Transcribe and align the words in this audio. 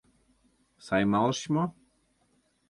Сай 0.85 1.03
малышыч 1.11 1.45
мо? 1.53 1.63